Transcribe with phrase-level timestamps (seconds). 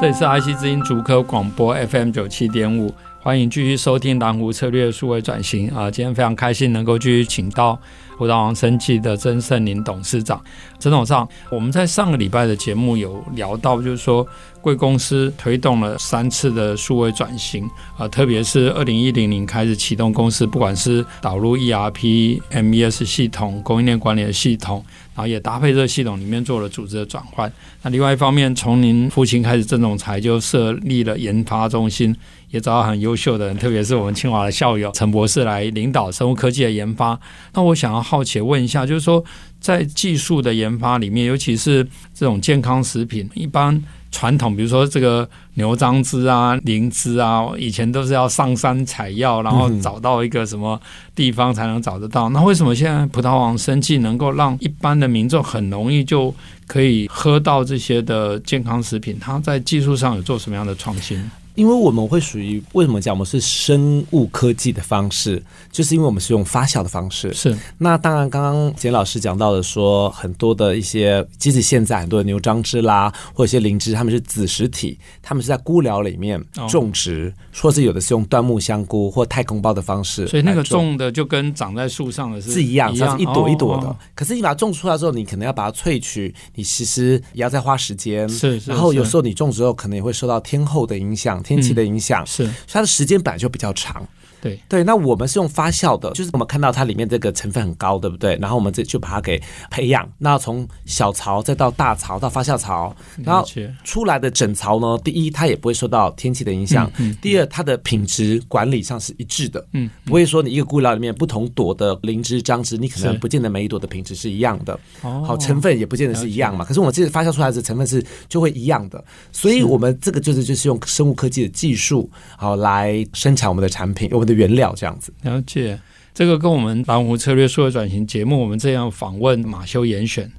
[0.00, 2.94] 这里是 IC 之音竹科广播 FM 九七点五，
[3.28, 5.90] 欢迎继续收听蓝湖策略数位转型啊！
[5.90, 7.78] 今天非常开心能够继续请到
[8.16, 10.42] 葡萄王生技的曾圣林董事长。
[10.78, 14.26] 曾董事长，我们在上个礼拜的节目有聊到，就是说
[14.62, 24.82] 贵公司推动了三次的数位转型啊，特别是二零一零年开始启动公司，不管是导入 ERP、MES 系统、供应链管理的系统。
[25.14, 27.52] 然后也搭配这个系统里面做了组织的转换。
[27.82, 32.14] 那另外一方面，从您父亲开始，曾总裁就设立了研发中心，
[32.50, 37.18] 也找到很优秀的人，特别是我们清华的校友陈博士来领导生物科技的研发。
[37.54, 39.24] 那我想要好奇问一下，就是说
[39.60, 43.82] 在技术的研发里面，尤其是这种健康食品，一般。
[44.10, 50.80] 传统，比如说这个牛樟芝啊、灵芝啊，以前都是要上山采药，然后找到一个什么
[51.14, 52.30] 地方才能找得到。
[52.30, 56.34] 那为什么现在葡萄王生技能够让一般的民众很容易就
[56.66, 59.18] 可以喝到这些的健康食品？
[59.20, 61.30] 它在技术上有做什么样的创新？
[61.58, 65.42] 因为我们会属于为什么讲我们是生物科技的方式，
[65.72, 67.34] 就是因为我们是用发酵的方式。
[67.34, 67.52] 是。
[67.78, 80.28] 那当然，刚刚简老师讲到的说，很多的一些，即使现在很多的牛樟芝啦，或者一些灵芝，他们是子实体，他们是在菇寮里面种植，哦、或是有的是用椴木香菇或太空包的方式。
[80.28, 83.96] 所以那个种的就跟长在树上的是是一样，它是一朵一朵的。
[84.14, 88.28] 可是你把它种出来之后，你可能要把它萃取，你其实也要再花时间。
[88.28, 88.70] 是，是，是。
[88.70, 91.42] 然后有时候你种植后，可能也会受到天候的影响。
[91.48, 94.06] 天气的影响、嗯、是，所以它的时间本来就比较长。
[94.40, 94.60] 对。
[94.68, 98.36] 对，那我们是用发酵的，就是我们看到它里面这个成分很高，对不对？
[98.40, 99.40] 然后我们这就把它给
[99.70, 102.94] 培养，那从小槽再到大槽到发酵槽，
[103.24, 103.46] 然后
[103.84, 116.64] 出来的整槽呢，第一它也不会受到天气的影响，嗯嗯、第二它的品质管理上是一致的，嗯，不会说你一个菇寮里面不同朵的灵芝、樟芝，你可能不见得每一朵的品质是一样的，好成分也不见得是一样嘛。
[116.64, 125.12] 可是我们这个发酵出来的成分是就会一样的，所以我们这个就是就是用生物科技的技术好来生产我们的产品，我们的原料这样子。
[125.22, 125.76] 了解，
[126.14, 130.30] 这个跟我们蓝湖策略数位转型节目，我们这样访问马修严选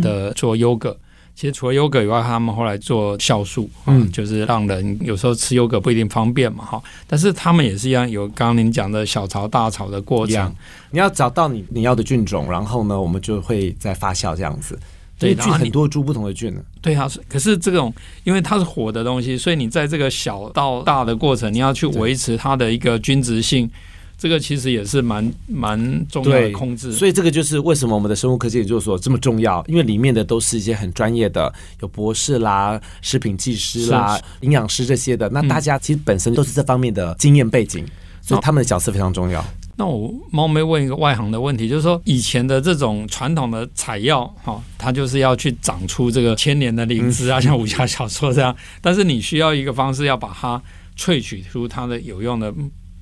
[0.00, 0.96] 的做优格。
[1.34, 6.82] 其实除了优格以外，他们后来做酵素，嗯，就是让人有时候吃优格不一定方便嘛，哈。
[7.06, 10.54] 但是他们也是一样，有刚刚您讲的小槽大槽的过程。
[10.90, 14.78] 你要找到你你要的菌种，然后呢，我们就会再发酵这样子。
[15.22, 16.60] 对，菌很多株不同的菌呢。
[16.80, 17.92] 对啊，可是这种
[18.24, 23.70] 因为它是活的东西，所以你在这个小到大的过程，你要去维持它的一个均值性，
[24.18, 26.92] 这个其实也是蛮蛮重要的控制。
[26.92, 35.28] 所以这个就是为什么我们的生物科技研究所这么重要，因为里面的都是一些很专业的，有博士啦、食品技师啦、营养师这些的。
[35.28, 37.84] 那大家其实本身都是这方面的经验背景，
[38.20, 39.44] 所以他们的角色非常重要。
[39.76, 48.54] 那我冒昧问一个外行的问题，就是说以前的这种传统的采药，哈，它就是要去长出这个千年的灵芝啊，像武侠小说这样。
[48.80, 50.62] 但是你需要一个方式，要把它
[50.96, 52.52] 萃取出它的有用的，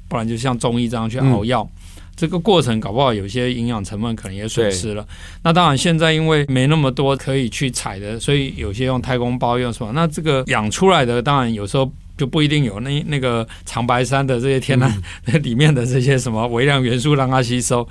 [0.08, 1.68] 不然就像中医这样去熬药。
[2.14, 5.04] 这个过程搞不好有些营养成分可能也损失了。
[5.42, 9.92] 那当然现在因为没那么多可以去采的，所以有些用太空包用什么？
[9.92, 11.90] 那这个养出来的当然有时候。
[12.20, 14.92] 就不一定有那那个长白山的这些天然
[15.24, 17.88] 那 里面的这些什么微量元素让它吸收。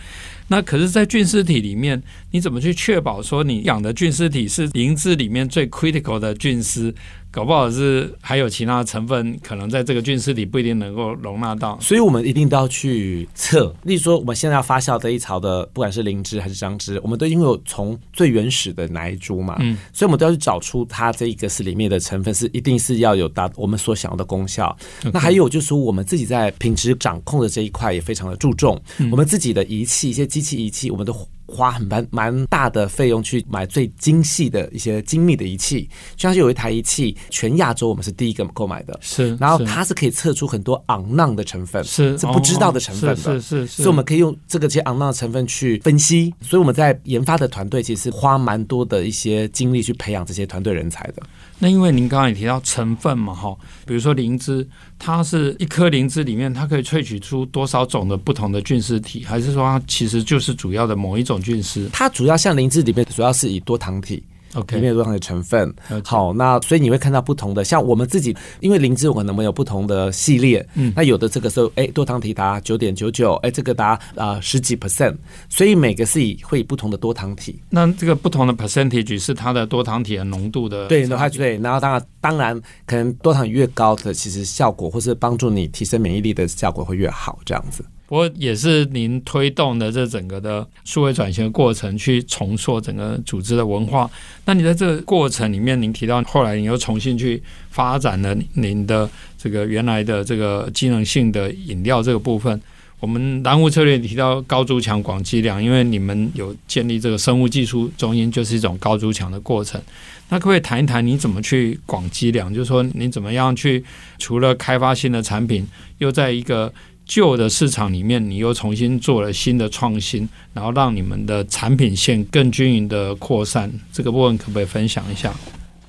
[0.49, 2.01] 那可是，在菌丝体里面，
[2.31, 6.93] 你怎么去确保说你养的菌丝体是灵芝里面最 critical 的菌丝？
[7.31, 13.71] 搞不好是还有其他的成分，可能在这个菌丝里不一定能够容纳到，所以我们一定都要去测。
[13.83, 24.75] 例如说，我们现在要发酵这一槽的，不管是灵芝还是樟芝，我们都因为有从最原始的那一株嘛，嗯，所以我们都要去找出它这一个是里面的成分是一定是要有达我们所想要的功效。
[25.13, 31.38] 那还有就是说，我们自己在品质掌控的这一块也非常的注重，嗯、我们自己的仪器一些一期一期，我们都。
[31.49, 51.23] 花很蛮蛮大的费用去买最精细的一些精密的仪器，就像是有一台仪器，全亚洲我们是第一个购买的，是，然后它是可以测出很多昂浪的成分，是是不知道的成分的，是是是，所以我们可以用这个些昂浪的成分去分析，所以我们在研发的团队其实花蛮多的一些精力去培养这些团队人才的。
[51.61, 53.53] 那因为您刚刚也提到成分嘛，哈，
[53.85, 54.65] 比如说灵芝，
[54.97, 61.89] 它是一颗灵芝里面，它可以萃取出多少种的不同的菌丝体，还是说它其实就是主要的某一种菌丝？
[61.91, 64.23] 它主要像灵芝里面，主要是以多糖体。
[64.55, 65.71] OK，里面有多糖的成分
[66.03, 75.15] 好，那所以你会看到不同的，像我们自己，因为灵芝我可能没有不同的系列，嗯，那有的这个时候，哎，多糖体达九点九九，哎，这个达啊、呃、十几 percent，
[75.49, 77.61] 所以每个是以会以不同的多糖体。
[77.69, 87.85] 那这个不同的 percentage 是它的多糖体的浓度的，对，那对，然后当然当然可能多糖越高的，其实效果或是帮助你提升免疫力的效果会越好，这样子。
[88.09, 94.09] 不过也是您推动的这整个的数位转型的过程，去重塑整个组织的文化。
[94.45, 97.39] 那你在这个过程里面，您提到后来你又重新去
[97.69, 99.07] 发展了您的
[99.37, 102.59] 这个原来的这个机能性的饮料这个部分。
[102.99, 109.79] 我们蓝湖策略提到高筑墙广积粮，因为你们有建立这个生物技术中心，就是一种高筑墙的过程。
[110.31, 112.53] 那可不可以谈一谈你怎么去广积粮？
[112.53, 113.83] 就是说你怎么样去
[114.17, 115.65] 除了开发新的产品，
[115.99, 116.71] 又在一个
[117.09, 125.33] 旧的市场里面，你又重新做了新的创新，然后让你们的产品线更均匀的扩散，这个部分可不可以分享一下？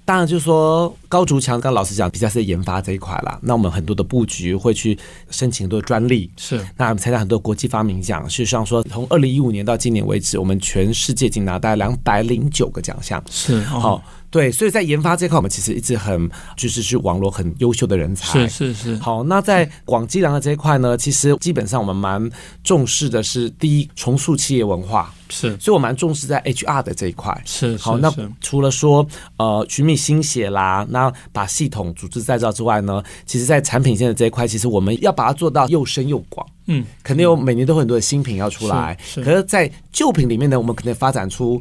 [0.07, 3.39] 当然，就是说高竹强，刚刚老师讲比较是研发这一块啦。
[3.43, 4.99] 那我们很多的布局会去
[5.31, 8.29] 申请很多专利，是那我们参加很多国际发明奖。
[8.29, 13.97] 事实上说，从二零一五年到今年为止，我们全世界已经拿到两百零九个奖项，是好。
[13.97, 18.47] 哦对，所以在研发这块，我们其实一直很就是去网络很优秀的人才。
[18.47, 18.97] 是是是。
[18.99, 22.31] 好，那在广积粮的这一块呢，其实基本上我们蛮
[22.63, 25.13] 重视的是第一，重塑企业文化。
[25.31, 25.57] 是。
[25.59, 27.37] 所以我蛮重视在 HR 的这一块。
[27.45, 27.77] 是。
[27.79, 28.09] 好，那
[28.41, 29.05] 除了说
[29.37, 36.47] 呃寻觅新血啦，那把系统组织再造之外呢，其实在产品线的这一块，其实我们要把它做到又深又广。
[36.67, 36.87] 嗯。
[37.03, 38.97] 肯定有每年都会很多的新品要出来。
[39.03, 39.15] 是。
[39.15, 39.25] 是。
[39.25, 41.61] 可是，在旧品里面呢，我们可能发展出。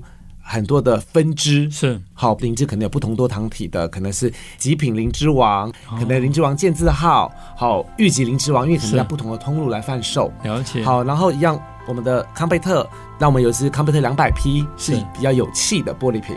[0.50, 10.34] 很多的分支是好灵芝，可能有不同多糖体的，可能是极品灵芝王，可能灵芝王健字号，好御级灵芝王，因为可能在不同的通路来贩售。
[10.42, 10.84] 了解。
[10.84, 16.36] 好，然后一样，我们的康贝特，那我们有一支康贝特两百 P 是比较有气的玻璃瓶。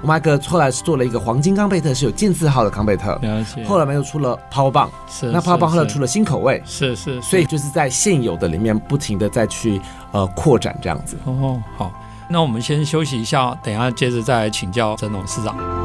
[0.00, 3.18] 我们还个后来是做了一个黄金康贝特，是有健字号的康贝特。
[3.20, 3.64] 了解。
[3.64, 7.22] 后来我们又出了 Power 棒，是那 Power 棒后来出了新口味，是是，是。
[7.22, 9.80] 所以就是在现有的里面不停的再去
[10.12, 11.16] 呃扩展这样子。
[11.24, 11.92] 哦，好。
[12.28, 15.77] 那我们先休息一下，等下接着再请教曾董事长。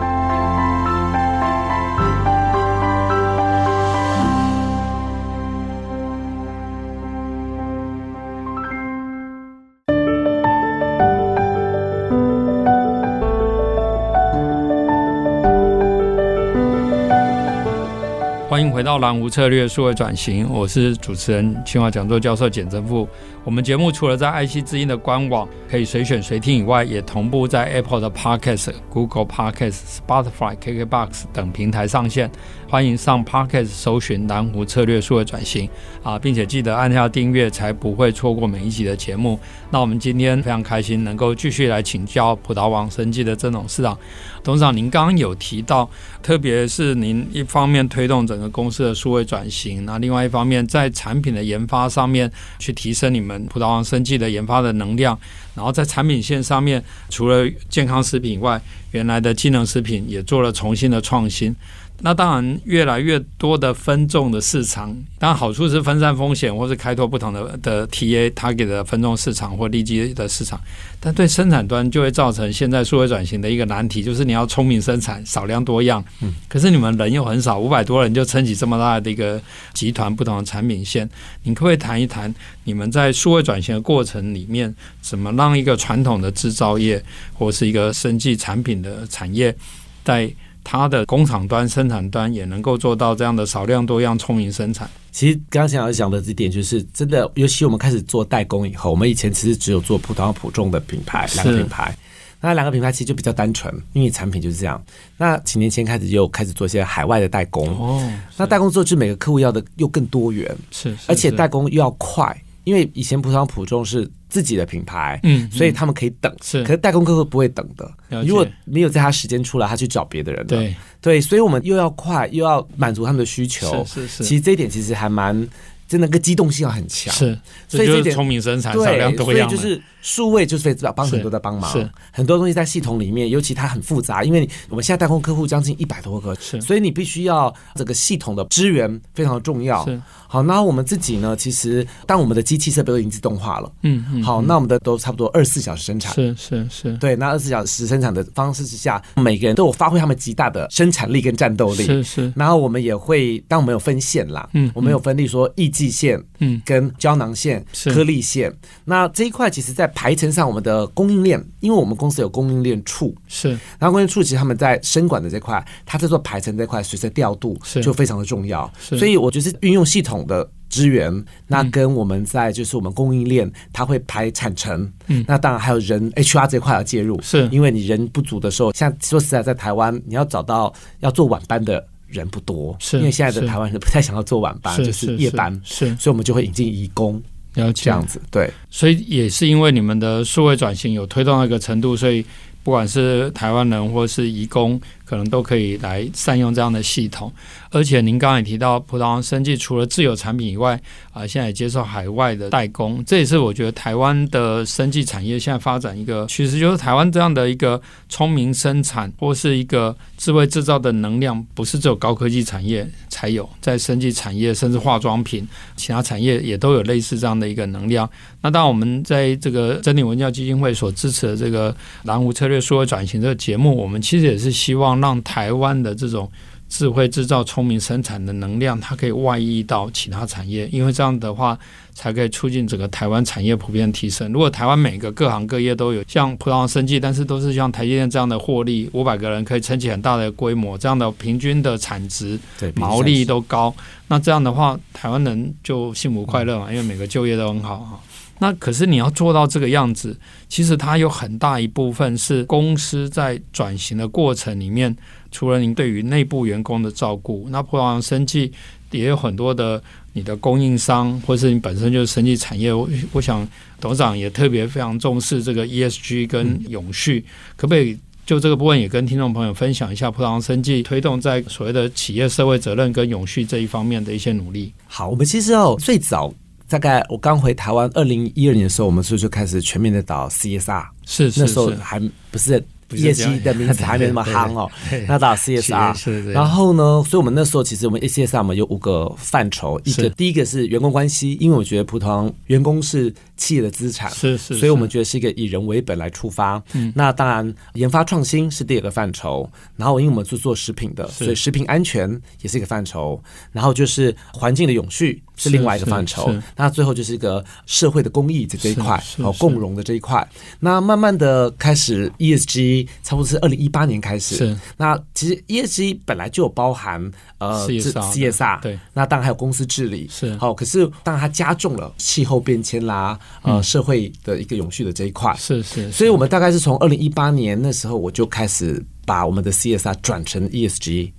[18.54, 23.10] 欢迎回到蓝湖策略数位转型，我是主持人清华讲座教授简正富。
[23.44, 32.30] 我们节目除了在爱惜之音的官网可以随选随听以外，也同步在 Apple 的 Podcast、Google Podcast、Spotify、KKBox 等平台上线。
[32.70, 35.68] 欢迎上 Podcast 搜寻蓝湖策略数位转型
[36.02, 39.40] 啊，并且记得按下订阅，才不会错过每一集的节目。
[39.72, 43.98] 那我们今天非常开心能够继续来请教普达王生技的郑董事长。
[44.44, 45.90] 董事长，您刚刚有提到，
[46.22, 55.18] 特别是您一方面推动整公司的数位转型，那另外一方面在产品的研发上面去提升你们葡萄王生技的研发的能量，
[55.56, 58.62] 然后在产品线上面，除了健康食品以外，
[58.92, 61.56] 原来的机能食品也做了重新的创新。
[62.06, 70.60] 那当然，越来越多的分众的市场，当然好处是分散风险，或是开拓不同的的 TA target 的分众市场或利基的市场。
[71.00, 76.04] 但对生产端就会造成现在数位转型的一个难题，就是你要聪明生产，少量多样。
[76.22, 76.34] 嗯。
[76.50, 79.42] 可是你们人又很少，五百多人就撑起这么大的一个
[79.74, 81.10] 集团，不同的产品线。
[81.44, 87.02] 你可不可以谈一谈你们在数位转型的过程里面，怎么让一个传统的制造业
[87.34, 89.56] 或是一个生技产品的产业，
[90.04, 90.30] 在
[90.64, 94.90] 它的工厂端、生产端也能够做到这样的少量多样、聪明生产。
[95.12, 101.96] 其实刚刚想要讲的这点，就是真的，尤其我们开始做代工以后，我们以前其实只有做普通普众的品牌，两个品牌。
[102.40, 104.84] 那两个品牌其实就比较单纯，因为产品就是这样。
[105.18, 107.70] 那几年前开始又开始做一些海外的代工。
[107.80, 108.12] 哦。
[108.36, 110.56] 那代工之后，就每个客户要的又更多元。
[110.72, 110.96] 是。
[111.08, 114.10] 而且代工又要快，因为以前普通普众是。
[114.34, 118.24] 自己的品牌，嗯，所以他们可以等，是，可是代工客户不会等的。
[118.26, 124.24] 如果没有在他时间出来，他去找别的人，对对，所以我们又要快，又要满足他们的需求，是是是。
[124.24, 125.48] 其实这一点其实还蛮。
[125.94, 127.14] 真的个机动性要很强。
[127.14, 129.48] 是，所以这点聪明生产少量多样。
[129.48, 131.72] 对，所以就是数位就是帮很多的帮忙。
[131.72, 139.86] 是，很多东西在系统里面，尤其它很复杂，因为我们现在代工客户将近一百多个，是，所以你必须要这个系统的支援非常的重要。
[139.86, 141.36] 是，好，那我们自己呢？
[141.38, 146.12] 其实当我们的机器设备都已经自动化了，嗯嗯，好，那我们的都差不多二十四小时生产。
[146.16, 151.84] 是是是，对，那二十四小时生产的方式之下，每个人都有发挥他们极大的生产力跟战斗力。
[151.84, 157.64] 是是，然后我们也会，当我们有分线啦，嗯，我们有分例说液剂线，嗯，跟胶囊线、
[157.94, 158.54] 颗粒线。
[158.86, 168.72] 那这一块其实，在排程上，我们的供应链，因为我们公司有供应链处，是，然后供应链处其实他们在生管的这块，他在做排程这块，随着调度就非常的重要。
[168.80, 171.14] 所以我觉得是运用系统的资源，
[171.48, 177.46] 那跟我们在就是我们供应链，它会排产程，嗯，那当然还有人 HR 这块要介入，是。
[177.50, 181.86] 因为你人不足的时候，像说实在在台湾，你要找到要做晚班的。
[182.14, 187.22] 人不多，是因为现在的台湾人不太想要做晚班，就是夜班，是，所以我们就会引进移工，
[187.54, 192.24] 这样子，对，所以也是因为你们的数位转型有推动那个程度，所以
[192.64, 194.80] 不管是台湾人或是移工。
[195.06, 197.32] 可能都可以来善用这样的系统，
[197.72, 200.80] 而且您刚才提到，葡萄王生技除了自有产品以外，
[201.12, 218.10] 啊、现在也接受海外的代工，这也是我觉得台湾的生技产业现在发展一个趋势，就是台湾这样的一个聪明生产或是一个智慧制造的能量，不是只有高科技产业才有，在生技产业甚至化妆品，其他产业也都有类似这样的一个能量。
[218.42, 224.93] 那当然我们在这个真理文教基金会所支持的这个蓝湖策略数位转型这个节目，我们其实也是希望。
[225.00, 226.30] 让台湾的这种
[226.70, 231.58] 智慧制造、聪明生产的能量，它可以外溢到其他产业，因为这样的话，
[231.94, 234.32] 才可以促进整个台湾产业普遍提升。
[234.32, 242.40] 如果台湾每个各行各业都有像葡萄生计，但是都是像台积电这样的获利，五百个人可以撑起很大的规模，这样的平均的产值、
[242.76, 243.72] 毛利都高，
[244.08, 248.00] 那这样的话，台湾人就幸福快乐嘛，因为每个就业都很好哈。
[248.44, 250.14] 那可是你要做到这个样子，
[250.50, 254.94] 其实它有很大一部分是公司在转型的过程里面，
[255.32, 258.52] 除了您对于内部员工的照顾，那葡萄糖生技
[258.92, 259.82] 也有很多的
[260.12, 262.74] 你的供应商，或是你本身就是生技产业。
[262.74, 263.48] 我我想
[263.80, 274.74] 董事长也特别非常重视这个 ESG 跟永续，嗯、可不可以就这个部分也跟听众朋友分享一下葡萄王生技推动在所谓的企业社会责任跟永续这一方面的一些努力？
[274.86, 276.34] 好，我们其实哦最早。
[276.68, 280.86] 大概我刚回台湾，二零一二年的时候，我们是不是就开始全面的导 CSR？
[281.06, 282.00] 是，是，是，那时候还
[282.32, 282.64] 不是。
[282.90, 284.70] ESG 的名字还没那么 夯哦，
[285.08, 296.62] 那导 CSR，然后呢，所以我们那时候其实我们 CSR 嘛有五个范畴，一个第一个是员工关系，因为我觉得葡萄员工是企业的资产，是是，所以我们觉得是一个以人为本来出发。
[296.74, 296.92] 嗯。
[296.96, 302.10] 那当然研发创新是第二个范畴，然后因为我们是做食品的，所以食品安全
[302.42, 303.22] 也是一个范畴，
[303.52, 310.28] 然后就是环境的永续是另外一个范畴，那最后就是一个社会的公益这这一块，哦共荣的这一块。
[310.60, 312.88] 那慢慢的开始 ESG。
[313.04, 314.58] 差不多是二零一八年开始，是。
[314.78, 320.08] 那其实 ESG 本来就有包含呃 CSR 对，那当然还有公司治理。
[320.10, 320.36] 是。
[320.38, 331.12] 好，可是当然它加重了气候变迁啦，呃社会的一个永续的这一块是是，所以我们大概是从二零一八年那时候我就开始把我们的 CSR 转成 ESG。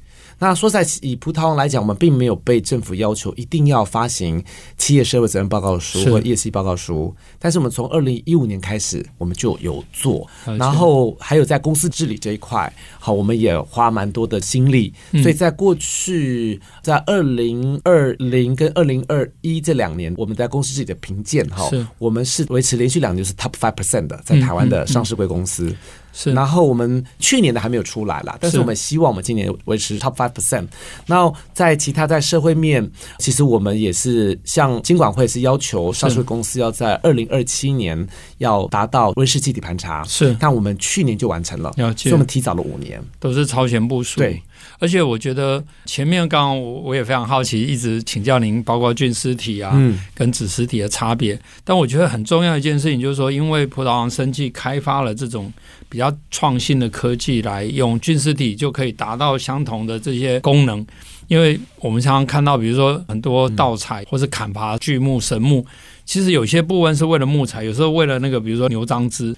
[0.44, 4.44] 那说在以葡萄王来讲，我们并没有被政府要求一定要发行
[4.76, 25.74] 企业社会责任报告书或 ESG 报告书，但是我们从二零一五年开始，我们就有做，然后还有在公司治理这一块，好，我们也花蛮多的心力，所以在过去在二零二零跟二零二一这两年，我们在公司治理的评鉴哈，我们是维持连续两年是 Top Five Percent 的，在台湾的上市贵公司。
[26.14, 30.66] 是，然后我们去年的还没有出来啦，但是我们希望我们今年维持 top five percent。
[31.06, 38.06] 那在其他在社会面，其实我们也是像金管会是要求上市公司要在二零二七年
[38.38, 44.21] 要达到温室气体盘查，是，但我们去年就完成了，所以我们提早了五年，都是超前部署。
[44.21, 44.40] 对。
[44.78, 49.75] 而且我觉得前面刚刚我我也非常好奇，一直请教您，包括菌丝体啊，
[50.14, 51.38] 跟子实体的差别。
[51.64, 55.52] 但我觉得很重要一件事情就是说，因为葡萄王生技开发了这种
[55.88, 60.87] 比较创新的科技，来用菌丝体就可以达到相同的这些功能。
[61.26, 65.64] 因为我们常常看到，比如说很多盗采或是砍伐巨木神木，
[66.04, 69.34] 其实有些部分是为了木材，有时候为了那个，比如说牛樟芝。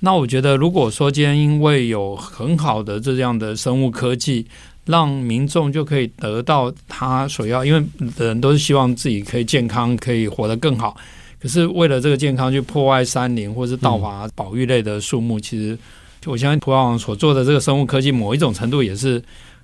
[0.00, 4.46] 那我觉得，如果说今天因为有很好的这样的生物科技，
[4.86, 7.84] 让民众就可以得到他所要，因为
[8.16, 10.96] 人都是希望自己可以健康，可以活得更好。
[11.40, 15.76] 可是为了这个健康去破坏山林或是盗伐保育类的树木，其实
[16.26, 19.22] 我相信葡萄王所做的这个生物科技，某一种程度也是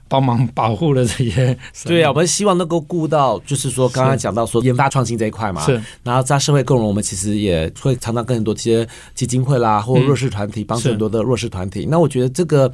[0.09, 1.57] 帮忙保护了这些。
[1.85, 5.65] 对啊，我们希望能够顾到，就是说刚刚讲到说研发创新这一块嘛。
[5.65, 5.81] 是。
[6.03, 11.87] 然后在社会共融，我们其实也会常常跟很多这些基金会啦，或弱势团体帮助很多的弱势团体。
[11.89, 12.71] 那我觉得这个。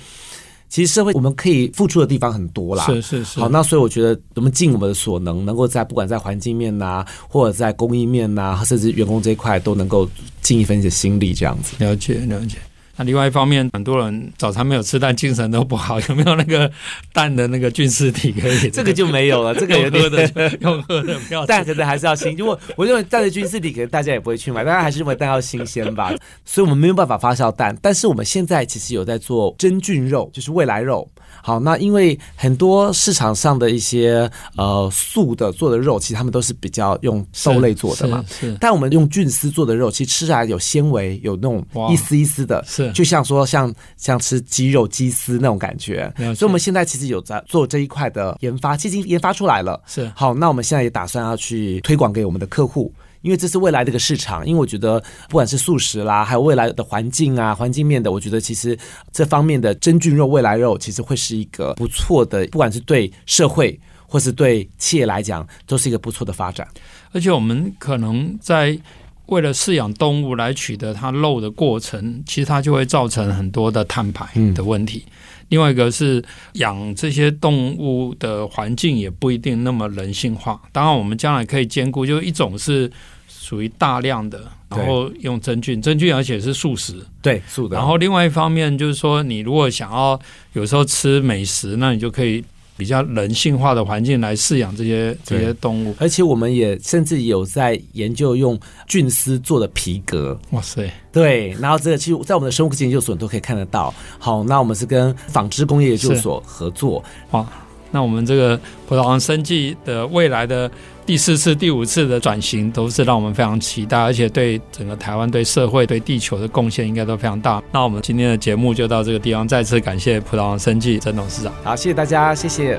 [0.73, 3.41] 其实社会我们可以付出的地方很多啦，是是是。
[3.41, 10.09] 好，那所以我觉得我们尽我们的所能，能够在不管在环境面呐、啊，或者在公益面呐、啊，甚至员工这一块，都能够
[10.43, 11.75] 尽一份的心力，这样子。
[11.85, 12.59] 了解，了解。
[13.01, 15.99] 那另外一方面，很多人早餐没有吃但，精神都不好。
[16.07, 16.71] 有没有那个
[17.15, 18.69] 蛋的那个菌丝体可以？
[18.69, 19.55] 这个就没有了。
[19.59, 21.45] 这个有喝的，用喝的不要。
[21.49, 22.37] 蛋可能还是要新。
[22.37, 24.63] 如果我认为蛋的菌丝体，可能大家也不会去买。
[24.63, 26.13] 大家还是认为蛋要新鲜吧。
[26.45, 27.75] 所以我们没有办法发酵蛋。
[27.81, 31.11] 但是我们现在其实有在做真菌肉，就是未来肉。
[31.43, 38.25] 好，那因为很多市场上的一些呃素的做的肉，其实他们都是比较用豆类做的嘛。
[38.29, 38.51] 是。
[38.51, 46.13] 是但我们用菌丝做的肉，其实吃起来有纤维，有那种一丝一丝的，是就像说像像吃鸡肉鸡丝那种感觉。
[46.17, 49.81] 所以我们现在其实有在做这一块的研发，已经研发出来了。
[49.87, 50.11] 是。
[50.15, 52.93] 好，那我们现在也打算要去推广给我们的客户。
[53.23, 54.99] 因为这是未来的一个市场，因为我觉得
[55.29, 58.79] 不管是素食啦，还有未来的环境啊，环境面的，我觉得其实
[59.13, 66.67] 这方面的真菌肉、未来肉，其实会是一个不错的，不管是对社会或是对企业来讲，都是一个不错的发展。
[67.13, 68.79] 而且我们可能在
[69.27, 75.05] 为了饲养动物来取得它肉的过程，其实它就会造成很多的碳排的问题。
[75.07, 75.13] 嗯。
[75.51, 80.61] 另外一个是养这些动物的环境也不一定那么人性化。
[80.73, 82.91] 当然，我们将来可以兼顾，就一种是
[83.29, 87.77] 属于大量的，然后用真菌，真菌而且是素食，对，素的。
[87.77, 90.19] 然后另外一方面就是说，你如果想要
[90.55, 92.43] 有时候吃美食，那你就可以。
[92.81, 98.59] 比较人性化的环境来饲养这些这些动物，而且我们也甚至有在研究用
[98.89, 100.39] 菌丝做的皮革。
[100.53, 103.93] 哇塞，对，然后这个其实，在我们的生物科技研究所都可以看得到。
[104.19, 107.05] 好，那我们是跟纺织工业研究所合作。
[107.33, 107.47] 哇，
[107.91, 110.71] 那我们这个葡萄王生技的未来的。
[111.07, 117.61] 第四次、第五次的转型都是让我们非常期待，而且对整个台湾、对社会、对地球的贡献应该都非常大。
[117.73, 121.53] 那我们今天的节目就到这个地方，再次感谢葡萄王生技曾董事长。
[121.65, 122.79] 好，谢谢大家，谢谢。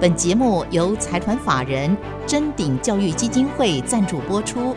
[0.00, 4.74] 本节目由财团法人臻鼎教育基金会赞助播出，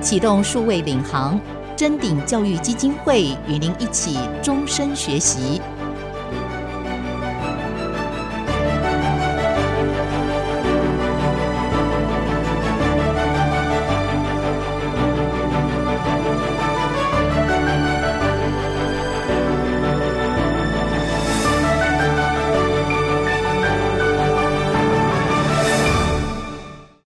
[0.00, 1.40] 启动数位领航，
[1.76, 5.60] 臻鼎教育基金会与您一起终身学习。